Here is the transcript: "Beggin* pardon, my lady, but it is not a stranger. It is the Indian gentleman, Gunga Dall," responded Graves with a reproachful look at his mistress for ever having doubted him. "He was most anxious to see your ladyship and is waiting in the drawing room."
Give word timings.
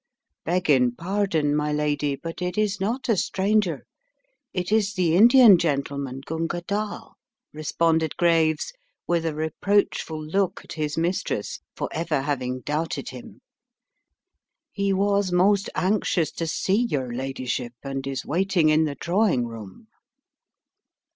"Beggin* 0.45 0.93
pardon, 0.95 1.55
my 1.55 1.71
lady, 1.71 2.15
but 2.15 2.41
it 2.41 2.57
is 2.57 2.81
not 2.81 3.07
a 3.07 3.15
stranger. 3.15 3.85
It 4.51 4.71
is 4.71 4.95
the 4.95 5.15
Indian 5.15 5.59
gentleman, 5.59 6.21
Gunga 6.25 6.61
Dall," 6.61 7.17
responded 7.53 8.17
Graves 8.17 8.73
with 9.05 9.27
a 9.27 9.35
reproachful 9.35 10.19
look 10.25 10.61
at 10.63 10.73
his 10.73 10.97
mistress 10.97 11.59
for 11.75 11.87
ever 11.91 12.21
having 12.21 12.61
doubted 12.61 13.09
him. 13.09 13.41
"He 14.71 14.91
was 14.91 15.31
most 15.31 15.69
anxious 15.75 16.31
to 16.31 16.47
see 16.47 16.85
your 16.89 17.13
ladyship 17.13 17.73
and 17.83 18.07
is 18.07 18.25
waiting 18.25 18.69
in 18.69 18.85
the 18.85 18.95
drawing 18.95 19.45
room." 19.45 19.85